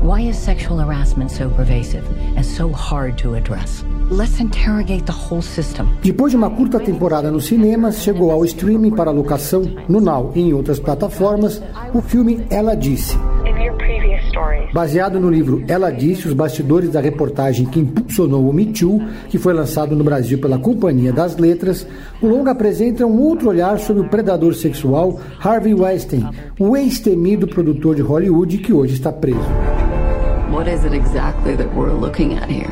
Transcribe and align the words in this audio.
Why 0.00 0.28
is 0.28 0.36
sexual 0.36 0.78
harassment 0.78 1.28
so 1.28 1.50
pervasive 1.50 2.04
and 2.36 2.44
so 2.44 2.70
hard 2.70 3.18
to 3.18 3.34
address? 3.34 3.84
Let's 4.10 4.38
interrogate 4.38 5.06
the 5.06 5.12
whole 5.12 5.42
system. 5.42 5.88
Depois 6.02 6.30
de 6.30 6.36
uma 6.36 6.48
curta 6.48 6.78
temporada 6.78 7.32
nos 7.32 7.46
cinemas, 7.46 8.00
chegou 8.00 8.30
ao 8.30 8.44
streaming 8.44 8.92
para 8.92 9.10
locação 9.10 9.62
no 9.88 10.00
Now 10.00 10.30
e 10.36 10.40
em 10.40 10.52
outras 10.52 10.78
plataformas 10.78 11.60
o 11.92 12.00
filme 12.00 12.46
Ela 12.48 12.76
Disse. 12.76 13.18
Baseado 14.72 15.18
no 15.18 15.28
livro 15.28 15.64
Ela 15.66 15.90
Disse, 15.90 16.28
os 16.28 16.34
bastidores 16.34 16.90
da 16.90 17.00
reportagem 17.00 17.66
que 17.66 17.80
impulsionou 17.80 18.48
o 18.48 18.52
Me 18.52 18.66
Too, 18.66 19.00
que 19.28 19.36
foi 19.36 19.52
lançado 19.52 19.96
no 19.96 20.04
Brasil 20.04 20.38
pela 20.38 20.58
Companhia 20.58 21.12
das 21.12 21.36
Letras, 21.36 21.84
o 22.22 22.28
longa 22.28 22.52
apresenta 22.52 23.04
um 23.04 23.20
outro 23.20 23.48
olhar 23.48 23.80
sobre 23.80 24.02
o 24.02 24.08
predador 24.08 24.54
sexual 24.54 25.18
Harvey 25.42 25.74
Weinstein, 25.74 26.24
o 26.58 26.76
ex-temido 26.76 27.48
produtor 27.48 27.96
de 27.96 28.02
Hollywood 28.02 28.58
que 28.58 28.72
hoje 28.72 28.94
está 28.94 29.10
preso. 29.10 29.38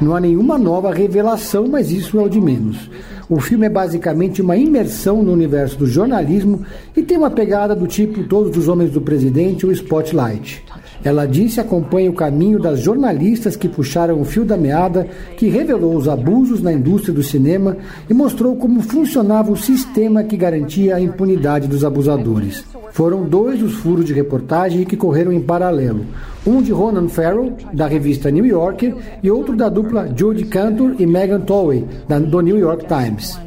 Não 0.00 0.14
há 0.14 0.20
nenhuma 0.20 0.58
nova 0.58 0.92
revelação, 0.92 1.68
mas 1.68 1.90
isso 1.90 2.18
é 2.18 2.22
o 2.22 2.28
de 2.28 2.40
menos. 2.40 2.90
O 3.28 3.38
filme 3.38 3.66
é 3.66 3.70
basicamente 3.70 4.42
uma 4.42 4.56
imersão 4.56 5.22
no 5.22 5.32
universo 5.32 5.78
do 5.78 5.86
jornalismo 5.86 6.62
e 6.96 7.02
tem 7.02 7.16
uma 7.16 7.30
pegada 7.30 7.76
do 7.76 7.86
tipo 7.86 8.24
Todos 8.24 8.56
os 8.56 8.66
Homens 8.66 8.90
do 8.90 9.00
Presidente 9.00 9.64
ou 9.64 9.70
Spotlight. 9.70 10.64
Ela 11.04 11.26
disse 11.26 11.60
acompanha 11.60 12.10
o 12.10 12.14
caminho 12.14 12.58
das 12.58 12.80
jornalistas 12.80 13.54
que 13.54 13.68
puxaram 13.68 14.20
o 14.20 14.24
fio 14.24 14.44
da 14.44 14.56
meada, 14.56 15.06
que 15.36 15.48
revelou 15.48 15.96
os 15.96 16.08
abusos 16.08 16.60
na 16.60 16.72
indústria 16.72 17.14
do 17.14 17.22
cinema 17.22 17.76
e 18.08 18.12
mostrou 18.12 18.56
como 18.56 18.82
funcionava 18.82 19.52
o 19.52 19.56
sistema 19.56 20.24
que 20.24 20.36
garantia 20.36 20.96
a 20.96 21.00
impunidade 21.00 21.68
dos 21.68 21.84
abusadores. 21.84 22.64
Foram 23.00 23.24
dois 23.24 23.62
os 23.62 23.76
furos 23.76 24.04
de 24.04 24.12
reportagem 24.12 24.84
que 24.84 24.94
correram 24.94 25.32
em 25.32 25.40
paralelo. 25.40 26.04
Um 26.46 26.60
de 26.60 26.70
Ronan 26.70 27.08
Farrow, 27.08 27.56
da 27.72 27.86
revista 27.86 28.30
New 28.30 28.44
Yorker, 28.44 28.94
e 29.22 29.30
outro 29.30 29.56
da 29.56 29.70
dupla 29.70 30.12
Jodie 30.14 30.44
Cantor 30.44 30.96
e 30.98 31.06
Megan 31.06 31.40
Tolley, 31.40 31.86
do 32.28 32.40
New 32.42 32.58
York 32.58 32.84
Times. 32.86 33.40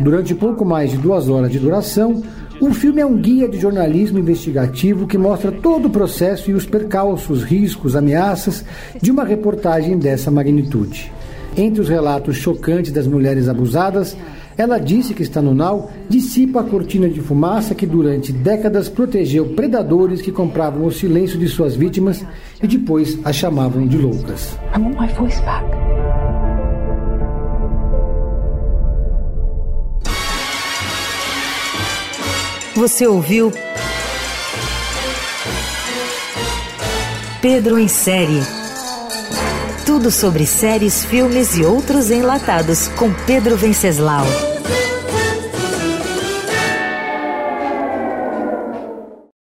Durante 0.00 0.34
pouco 0.34 0.64
mais 0.64 0.90
de 0.90 0.96
duas 0.96 1.28
horas 1.28 1.52
de 1.52 1.60
duração, 1.60 2.20
o 2.60 2.72
filme 2.72 3.00
é 3.00 3.06
um 3.06 3.16
guia 3.16 3.48
de 3.48 3.60
jornalismo 3.60 4.18
investigativo 4.18 5.06
que 5.06 5.16
mostra 5.16 5.52
todo 5.52 5.86
o 5.86 5.90
processo 5.90 6.50
e 6.50 6.54
os 6.54 6.66
percalços, 6.66 7.44
riscos, 7.44 7.94
ameaças 7.94 8.64
de 9.00 9.12
uma 9.12 9.22
reportagem 9.22 10.00
dessa 10.00 10.32
magnitude. 10.32 11.12
Entre 11.56 11.80
os 11.80 11.88
relatos 11.88 12.38
chocantes 12.38 12.90
das 12.90 13.06
mulheres 13.06 13.48
abusadas, 13.48 14.16
ela 14.56 14.78
disse 14.78 15.12
que 15.12 15.22
está 15.22 15.42
no 15.42 15.54
Now 15.54 15.90
dissipa 16.08 16.60
a 16.60 16.64
cortina 16.64 17.08
de 17.08 17.20
fumaça 17.20 17.74
que 17.74 17.86
durante 17.86 18.32
décadas 18.32 18.88
protegeu 18.88 19.46
predadores 19.54 20.22
que 20.22 20.32
compravam 20.32 20.86
o 20.86 20.92
silêncio 20.92 21.38
de 21.38 21.48
suas 21.48 21.76
vítimas 21.76 22.24
e 22.62 22.66
depois 22.66 23.18
as 23.24 23.36
chamavam 23.36 23.86
de 23.86 23.98
loucas. 23.98 24.58
I 24.74 24.78
want 24.78 24.98
my 24.98 25.08
voice 25.14 25.40
back. 25.42 25.66
Você 32.74 33.06
ouviu 33.06 33.50
Pedro 37.40 37.78
em 37.78 37.88
série. 37.88 38.65
Sobre 40.10 40.46
séries, 40.46 41.04
filmes 41.04 41.56
e 41.56 41.64
outros 41.64 42.10
enlatados 42.10 42.86
com 42.88 43.12
Pedro 43.26 43.56
Venceslau. 43.56 44.24